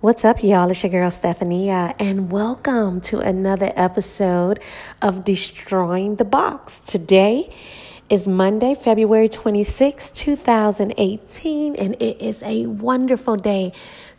What's 0.00 0.24
up, 0.24 0.42
y'all? 0.42 0.70
It's 0.70 0.82
your 0.82 0.90
girl 0.90 1.08
Stephania, 1.08 1.94
and 1.98 2.30
welcome 2.30 3.00
to 3.02 3.20
another 3.20 3.72
episode 3.76 4.60
of 5.00 5.24
Destroying 5.24 6.16
the 6.16 6.24
Box. 6.24 6.80
Today 6.80 7.54
is 8.10 8.28
Monday, 8.28 8.74
February 8.74 9.28
26, 9.28 10.10
2018, 10.10 11.76
and 11.76 11.94
it 12.02 12.20
is 12.20 12.42
a 12.42 12.66
wonderful 12.66 13.36
day 13.36 13.72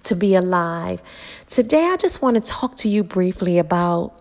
to 0.03 0.15
be 0.15 0.33
alive. 0.33 1.03
Today, 1.49 1.85
I 1.85 1.97
just 1.97 2.21
want 2.21 2.35
to 2.35 2.41
talk 2.41 2.77
to 2.77 2.89
you 2.89 3.03
briefly 3.03 3.59
about 3.59 4.19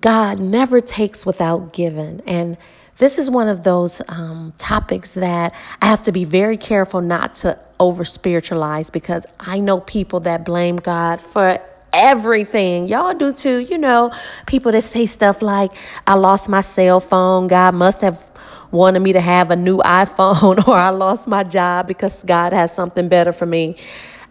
God 0.00 0.40
never 0.40 0.80
takes 0.80 1.26
without 1.26 1.72
giving. 1.72 2.22
And 2.26 2.56
this 2.96 3.18
is 3.18 3.30
one 3.30 3.48
of 3.48 3.64
those 3.64 4.00
um, 4.08 4.54
topics 4.56 5.14
that 5.14 5.54
I 5.82 5.86
have 5.86 6.02
to 6.04 6.12
be 6.12 6.24
very 6.24 6.56
careful 6.56 7.00
not 7.00 7.34
to 7.36 7.58
over 7.80 8.04
spiritualize 8.04 8.90
because 8.90 9.26
I 9.40 9.60
know 9.60 9.80
people 9.80 10.20
that 10.20 10.44
blame 10.44 10.76
God 10.76 11.20
for 11.20 11.60
everything. 11.92 12.88
Y'all 12.88 13.14
do 13.14 13.32
too. 13.32 13.58
You 13.58 13.78
know, 13.78 14.12
people 14.46 14.72
that 14.72 14.82
say 14.82 15.06
stuff 15.06 15.42
like, 15.42 15.70
I 16.06 16.14
lost 16.14 16.48
my 16.48 16.60
cell 16.60 17.00
phone. 17.00 17.46
God 17.46 17.74
must 17.74 18.00
have 18.00 18.26
wanted 18.70 19.00
me 19.00 19.12
to 19.12 19.20
have 19.20 19.50
a 19.50 19.56
new 19.56 19.78
iPhone 19.84 20.66
or 20.66 20.76
I 20.76 20.90
lost 20.90 21.26
my 21.28 21.44
job 21.44 21.86
because 21.86 22.22
God 22.24 22.52
has 22.52 22.74
something 22.74 23.08
better 23.08 23.32
for 23.32 23.46
me. 23.46 23.76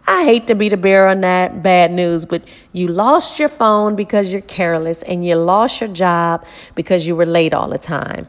I 0.06 0.24
hate 0.24 0.48
to 0.48 0.54
be 0.54 0.68
the 0.68 0.76
bearer 0.76 1.08
of 1.08 1.22
that 1.22 1.62
bad 1.62 1.90
news, 1.90 2.26
but 2.26 2.42
you 2.72 2.88
lost 2.88 3.38
your 3.38 3.48
phone 3.48 3.96
because 3.96 4.30
you're 4.30 4.42
careless 4.42 5.02
and 5.02 5.26
you 5.26 5.34
lost 5.34 5.80
your 5.80 5.88
job 5.88 6.44
because 6.74 7.06
you 7.06 7.16
were 7.16 7.24
late 7.24 7.54
all 7.54 7.70
the 7.70 7.78
time 7.78 8.28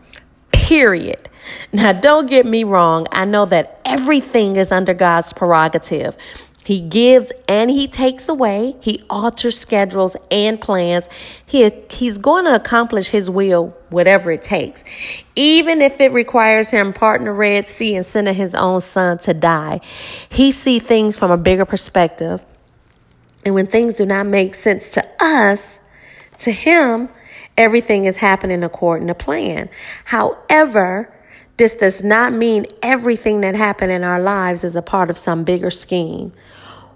period. 0.66 1.30
Now, 1.72 1.92
don't 1.94 2.28
get 2.28 2.46
me 2.46 2.64
wrong. 2.64 3.05
I 3.12 3.26
know 3.26 3.46
that 3.46 3.80
everything 3.86 4.55
is 4.55 4.72
under 4.72 4.96
God's 4.96 5.32
prerogative. 5.32 6.18
He 6.64 6.82
gives 6.82 7.32
and 7.48 7.70
he 7.70 7.88
takes 7.88 8.28
away. 8.28 8.76
He 8.82 9.04
alters 9.08 9.60
schedules 9.60 10.18
and 10.32 10.60
plans. 10.60 11.07
He, 11.46 11.70
he's 11.91 12.18
going 12.18 12.46
to 12.46 12.55
accomplish 12.55 13.10
his 13.10 13.30
will, 13.30 13.77
whatever 13.90 14.32
it 14.32 14.41
takes. 14.41 14.84
Even 15.35 15.84
if 15.84 16.02
it 16.02 16.12
requires 16.12 16.72
him 16.72 16.94
parting 16.94 17.26
the 17.26 17.32
Red 17.32 17.68
Sea 17.68 17.96
and 17.96 18.05
sending 18.05 18.34
his 18.34 18.55
own 18.55 18.82
son 18.82 19.20
to 19.20 19.35
die. 19.35 19.82
He 20.29 20.52
see 20.52 20.79
things 20.79 21.20
from 21.20 21.29
a 21.29 21.38
bigger 21.38 21.66
perspective. 21.66 22.44
And 23.46 23.54
when 23.54 23.68
things 23.68 23.94
do 23.94 24.07
not 24.07 24.26
make 24.26 24.55
sense 24.55 24.90
to 24.91 25.07
us, 25.20 25.79
to 26.40 26.52
him, 26.52 27.10
everything 27.57 28.05
is 28.05 28.17
happening 28.17 28.63
according 28.63 29.07
to 29.07 29.15
plan. 29.15 29.70
However, 30.05 31.11
this 31.57 31.73
does 31.73 32.03
not 32.03 32.34
mean 32.34 32.65
everything 32.81 33.41
that 33.41 33.55
happened 33.55 33.91
in 33.91 34.03
our 34.03 34.20
lives 34.20 34.63
is 34.63 34.75
a 34.75 34.81
part 34.81 35.09
of 35.09 35.17
some 35.17 35.43
bigger 35.43 35.71
scheme. 35.71 36.33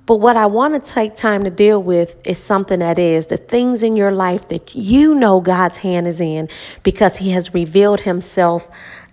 But 0.06 0.18
what 0.18 0.36
I 0.36 0.48
want 0.48 0.74
to 0.74 0.92
take 0.92 1.16
time 1.16 1.44
to 1.44 1.52
deal 1.52 1.82
with 1.82 2.20
is 2.26 2.40
something 2.40 2.80
that 2.80 2.98
is 2.98 3.28
the 3.28 3.38
things 3.38 3.84
in 3.84 3.96
your 3.96 4.12
life 4.12 4.48
that 4.48 4.76
you 4.76 5.14
know 5.14 5.40
God's 5.40 5.78
hand 5.78 6.08
is 6.08 6.20
in 6.20 6.50
because 6.82 7.18
He 7.18 7.30
has 7.32 7.54
revealed 7.54 8.02
Himself 8.02 8.68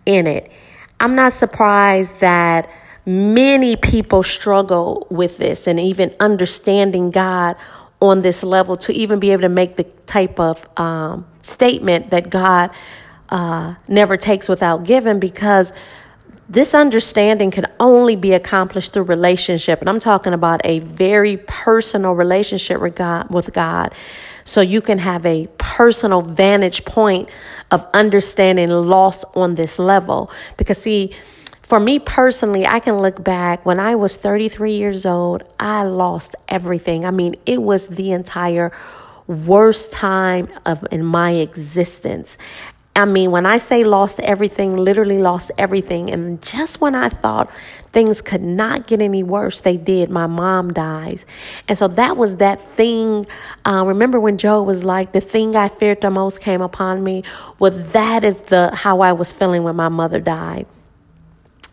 in 0.07 0.27
it. 0.27 0.51
I'm 0.99 1.15
not 1.15 1.35
surprised 1.35 2.21
that 2.21 2.71
many 3.05 3.77
people 3.77 4.23
struggle 4.23 5.07
with 5.11 5.37
this 5.37 5.67
and 5.67 5.79
even 5.79 6.15
understanding 6.19 7.11
God 7.11 7.57
on 8.01 8.23
this 8.23 8.43
level 8.43 8.77
to 8.77 8.93
even 8.93 9.19
be 9.19 9.31
able 9.31 9.43
to 9.43 9.49
make 9.49 9.77
the 9.77 9.85
type 9.85 10.39
of 10.39 10.67
um, 10.79 11.27
statement 11.43 12.11
that 12.11 12.31
God 12.31 12.71
uh, 13.29 13.75
never 13.89 14.17
takes 14.17 14.49
without 14.49 14.85
giving 14.85 15.19
because 15.19 15.73
this 16.49 16.75
understanding 16.75 17.51
can 17.51 17.67
only 17.81 18.15
be 18.15 18.33
accomplished 18.33 18.93
through 18.93 19.03
relationship. 19.05 19.81
And 19.81 19.89
I'm 19.89 19.99
talking 19.99 20.33
about 20.33 20.61
a 20.65 20.79
very 20.79 21.39
personal 21.39 22.13
relationship 22.13 22.81
with 22.81 22.95
God, 22.95 23.31
with 23.31 23.53
God. 23.53 23.93
So 24.45 24.61
you 24.61 24.81
can 24.81 24.99
have 24.99 25.27
a 25.27 25.49
personal 25.59 26.21
vantage 26.21 26.85
point 26.85 27.29
of 27.73 27.85
understanding 27.93 28.71
loss 28.71 29.25
on 29.35 29.57
this 29.57 29.79
level. 29.81 30.31
Because 30.57 30.79
see, 30.79 31.13
for 31.67 31.81
me 31.81 31.99
personally, 31.99 32.65
I 32.65 32.79
can 32.79 32.99
look 32.99 33.25
back 33.25 33.67
when 33.67 33.81
I 33.81 33.97
was 33.97 34.17
33 34.17 34.77
years 34.77 35.05
old, 35.05 35.43
I 35.59 35.83
lost 35.83 36.37
everything. 36.47 37.05
I 37.05 37.11
mean, 37.11 37.35
it 37.45 37.61
was 37.61 37.89
the 37.89 38.13
entire 38.13 38.71
worst 39.27 39.91
time 39.91 40.49
of 40.65 40.87
in 40.93 41.05
my 41.05 41.33
existence. 41.33 42.39
I 42.95 43.05
mean, 43.05 43.33
when 43.33 43.47
I 43.47 43.59
say 43.59 43.83
lost 43.83 44.21
everything, 44.21 44.77
literally 44.77 45.19
lost 45.19 45.51
everything. 45.59 46.09
And 46.09 46.41
just 46.41 46.81
when 46.81 46.95
I 46.95 47.09
thought 47.09 47.51
things 47.89 48.23
could 48.23 48.43
not 48.43 48.87
get 48.87 49.03
any 49.03 49.25
worse, 49.25 49.61
they 49.61 49.77
did. 49.77 50.09
My 50.09 50.29
mom 50.29 50.73
dies. 50.73 51.27
And 51.67 51.77
so 51.77 51.89
that 51.89 52.17
was 52.17 52.37
that 52.37 52.61
thing. 52.61 53.27
Uh, 53.65 53.83
remember 53.85 54.21
when 54.21 54.39
Job 54.39 54.69
was 54.69 54.85
like, 54.85 55.11
the 55.11 55.21
thing 55.21 55.57
I 55.57 55.67
feared 55.67 56.01
the 56.01 56.11
most 56.11 56.41
came 56.41 56.63
upon 56.63 57.03
me? 57.03 57.25
Well, 57.59 57.73
that 57.73 58.23
is 58.23 58.43
the 58.43 58.73
how 58.73 59.01
I 59.01 59.13
was 59.13 59.33
feeling 59.33 59.65
when 59.65 59.75
my 59.75 59.89
mother 59.89 60.21
died 60.21 60.67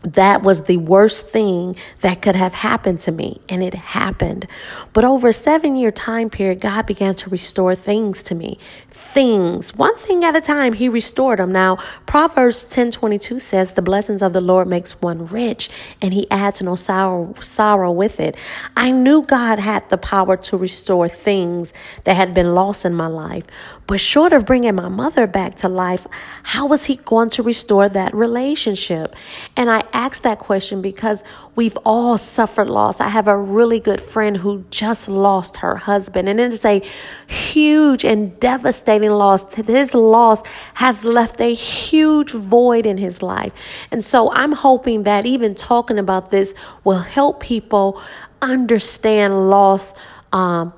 that 0.04 0.42
was 0.42 0.64
the 0.64 0.76
worst 0.76 1.28
thing 1.28 1.76
that 2.00 2.20
could 2.20 2.36
have 2.36 2.52
happened 2.52 3.00
to 3.00 3.10
me 3.10 3.40
and 3.48 3.62
it 3.62 3.74
happened. 3.74 4.46
But 4.92 5.04
over 5.04 5.28
a 5.28 5.32
seven 5.32 5.76
year 5.76 5.90
time 5.90 6.28
period 6.28 6.60
god 6.60 6.86
began 6.86 7.14
to 7.16 7.30
restore 7.30 7.74
things 7.74 8.22
to 8.24 8.34
me. 8.34 8.58
Things. 8.90 9.74
One 9.74 9.96
thing 9.96 10.22
at 10.22 10.36
a 10.36 10.42
time 10.42 10.74
he 10.74 10.88
restored 10.88 11.38
them 11.38 11.52
now 11.52 11.78
proverbs 12.06 12.64
10 12.64 12.90
22 12.90 13.38
says 13.38 13.72
the 13.72 13.82
blessings 13.82 14.20
of 14.20 14.34
the 14.34 14.40
lord 14.40 14.68
makes 14.68 15.00
one 15.00 15.26
rich 15.26 15.70
and 16.02 16.12
he 16.12 16.30
adds 16.30 16.60
no 16.60 16.74
sorrow, 16.74 17.34
sorrow 17.40 17.90
with 17.90 18.20
it. 18.20 18.36
I 18.76 18.90
knew 18.90 19.22
god 19.22 19.58
had 19.58 19.88
the 19.88 19.98
power 19.98 20.36
to 20.36 20.56
restore 20.56 21.08
things 21.08 21.72
that 22.04 22.14
had 22.14 22.34
been 22.34 22.54
lost 22.54 22.84
in 22.84 22.94
my 22.94 23.06
life. 23.06 23.46
But 23.86 24.00
short 24.00 24.32
of 24.34 24.44
bringing 24.44 24.74
my 24.74 24.88
mother 24.88 25.26
back 25.26 25.54
to 25.56 25.68
life 25.68 26.06
how 26.42 26.66
was 26.66 26.84
he 26.84 26.96
going 26.96 27.30
to 27.30 27.42
restore 27.42 27.88
that 27.88 28.14
relationship? 28.14 29.16
And 29.56 29.70
i 29.70 29.82
ask 29.94 30.22
that 30.22 30.38
question 30.38 30.82
because 30.82 31.22
we've 31.54 31.78
all 31.86 32.18
suffered 32.18 32.68
loss. 32.68 33.00
I 33.00 33.08
have 33.08 33.28
a 33.28 33.36
really 33.36 33.80
good 33.80 34.00
friend 34.00 34.36
who 34.36 34.64
just 34.70 35.08
lost 35.08 35.58
her 35.58 35.76
husband, 35.76 36.28
and 36.28 36.38
it's 36.38 36.64
a 36.64 36.82
huge 37.26 38.04
and 38.04 38.38
devastating 38.40 39.12
loss. 39.12 39.54
His 39.54 39.94
loss 39.94 40.42
has 40.74 41.04
left 41.04 41.40
a 41.40 41.54
huge 41.54 42.32
void 42.32 42.84
in 42.84 42.98
his 42.98 43.22
life. 43.22 43.52
And 43.90 44.04
so 44.04 44.30
I'm 44.32 44.52
hoping 44.52 45.04
that 45.04 45.24
even 45.24 45.54
talking 45.54 45.98
about 45.98 46.30
this 46.30 46.54
will 46.82 46.98
help 46.98 47.40
people 47.40 48.02
understand 48.42 49.48
loss. 49.48 49.94
Um, 50.32 50.74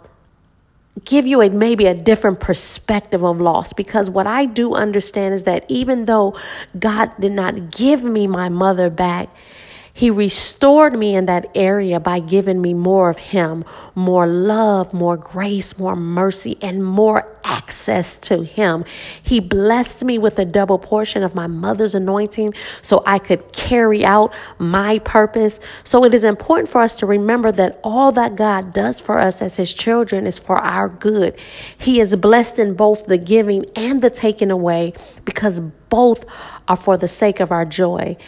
give 1.07 1.27
you 1.27 1.41
a 1.41 1.49
maybe 1.49 1.87
a 1.87 1.95
different 1.95 2.41
perspective 2.41 3.25
of 3.25 3.41
loss. 3.41 3.73
Because 3.73 4.11
what 4.11 4.27
I 4.27 4.45
do 4.45 4.75
understand 4.75 5.33
is 5.33 5.45
that 5.45 5.65
even 5.69 6.05
though 6.05 6.37
God 6.79 7.13
did 7.19 7.33
not 7.33 7.71
give 7.71 8.05
me 8.05 8.27
my 8.27 8.51
mother 8.51 8.91
back 8.91 9.31
he 9.97 10.11
restored 10.11 10.93
me 10.93 11.17
in 11.17 11.25
that 11.25 11.51
area 11.55 11.99
by 11.99 12.19
giving 12.19 12.61
me 12.61 12.75
more 12.75 13.09
of 13.09 13.17
Him, 13.17 13.65
more 13.95 14.27
love, 14.27 14.93
more 14.93 15.17
grace, 15.17 15.79
more 15.79 15.97
mercy, 15.97 16.59
and 16.61 16.85
more 16.85 17.35
access 17.45 18.19
to 18.19 18.45
Him. 18.45 18.85
He 19.23 19.41
blessed 19.41 20.05
me 20.05 20.19
with 20.19 20.39
a 20.39 20.45
double 20.45 20.79
portion 20.79 21.23
of 21.23 21.35
my 21.35 21.47
mother's 21.47 21.95
anointing 21.95 22.53
so 22.83 23.03
I 23.07 23.19
could 23.19 23.55
carry 23.55 24.05
out 24.05 24.35
my 24.59 24.99
purpose. 24.99 25.61
So 25.83 26.05
it 26.05 26.13
is 26.13 26.25
important 26.25 26.69
for 26.69 26.83
us 26.83 26.95
to 26.97 27.07
remember 27.07 27.51
that 27.53 27.81
all 27.83 28.13
that 28.13 28.37
God 28.37 28.75
does 28.75 29.01
for 29.01 29.19
us 29.19 29.41
as 29.41 29.57
His 29.57 29.73
children 29.73 30.27
is 30.27 30.39
for 30.39 30.59
our 30.59 30.91
good. 30.91 31.41
He 31.79 32.01
is 32.01 32.15
blessed 32.17 32.59
in 32.59 32.75
both 32.75 33.07
the 33.07 33.17
giving 33.17 33.65
and 33.75 34.03
the 34.03 34.11
taking 34.11 34.51
away 34.51 34.93
because 35.25 35.61
both 35.89 36.27
are 36.69 36.77
for 36.77 36.99
the 36.99 37.09
sake 37.09 37.41
of 37.41 37.51
our 37.51 37.65
joy 37.65 38.19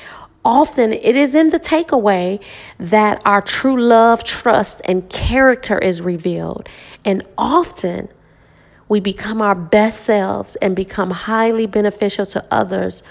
often 0.49 0.95
it 0.95 1.15
is 1.15 1.35
in 1.35 1.51
the 1.51 1.61
takeaway 1.61 2.43
that 2.79 3.21
our 3.27 3.43
true 3.43 3.79
love, 3.79 4.25
trust, 4.25 4.81
and 4.87 5.09
character 5.11 5.79
is 5.79 6.01
revealed. 6.01 6.67
And 7.05 7.23
often 7.37 8.09
we 8.89 8.99
become 8.99 9.43
our 9.43 9.55
best 9.55 10.05
selves 10.05 10.57
and 10.57 10.75
become 10.75 11.11
highly 11.11 11.67
beneficial 11.67 12.25
to 12.25 12.43
others 12.51 13.03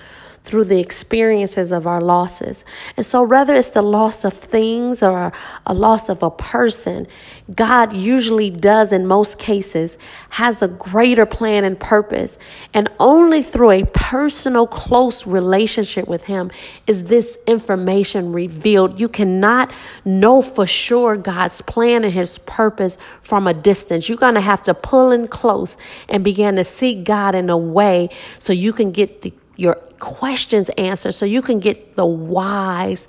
through 0.43 0.63
the 0.63 0.79
experiences 0.79 1.71
of 1.73 1.85
our 1.85 1.99
losses. 1.99 2.63
And 2.95 3.05
so, 3.05 3.21
whether 3.21 3.53
it's 3.53 3.71
the 3.71 3.81
loss 3.81 4.23
of 4.23 4.33
things 4.33 5.03
or 5.03 5.33
a 5.65 5.73
loss 5.73 6.07
of 6.07 6.23
a 6.23 6.31
person, 6.31 7.05
God 7.53 7.93
usually 7.93 8.49
does, 8.49 8.93
in 8.93 9.05
most 9.05 9.39
cases, 9.39 9.97
has 10.31 10.61
a 10.61 10.67
greater 10.67 11.25
plan 11.25 11.65
and 11.65 11.77
purpose. 11.77 12.39
And 12.73 12.89
only 12.99 13.43
through 13.43 13.71
a 13.71 13.85
personal, 13.85 14.67
close 14.67 15.27
relationship 15.27 16.07
with 16.07 16.25
Him 16.25 16.49
is 16.87 17.05
this 17.05 17.37
information 17.45 18.31
revealed. 18.31 18.99
You 18.99 19.09
cannot 19.09 19.71
know 20.05 20.41
for 20.41 20.65
sure 20.65 21.17
God's 21.17 21.61
plan 21.61 22.05
and 22.05 22.13
His 22.13 22.39
purpose 22.39 22.97
from 23.21 23.47
a 23.47 23.53
distance. 23.53 24.07
You're 24.07 24.17
going 24.17 24.35
to 24.35 24.41
have 24.41 24.63
to 24.63 24.73
pull 24.73 25.11
in 25.11 25.27
close 25.27 25.75
and 26.07 26.23
begin 26.23 26.55
to 26.55 26.63
seek 26.63 27.03
God 27.03 27.35
in 27.35 27.49
a 27.49 27.57
way 27.57 28.09
so 28.39 28.53
you 28.53 28.71
can 28.71 28.91
get 28.91 29.23
the 29.23 29.33
your 29.57 29.75
questions 29.99 30.69
answered 30.77 31.11
so 31.11 31.25
you 31.25 31.41
can 31.41 31.59
get 31.59 31.95
the 31.95 32.05
whys 32.05 33.07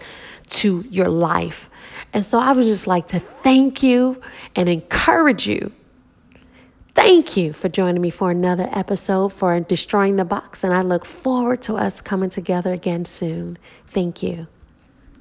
to 0.49 0.85
your 0.91 1.09
life. 1.09 1.71
And 2.13 2.25
so 2.25 2.39
I 2.39 2.53
would 2.53 2.65
just 2.65 2.87
like 2.87 3.09
to 3.09 3.21
thank 3.21 3.83
you 3.83 4.21
and 4.57 4.69
encourage 4.69 5.47
you. 5.47 5.73
Thank 6.95 7.37
you 7.37 7.53
for 7.53 7.69
joining 7.69 8.03
me 8.03 8.11
for 8.11 8.31
another 8.31 8.69
episode 8.73 9.29
for 9.29 9.61
Destroying 9.61 10.17
the 10.17 10.25
Box. 10.25 10.65
And 10.65 10.75
I 10.75 10.83
look 10.83 11.05
forward 11.05 11.63
to 11.63 11.77
us 11.77 12.01
coming 12.01 12.31
together 12.31 12.73
again 12.73 13.05
soon. 13.05 13.57
Thank 13.87 14.23
you. 14.23 14.49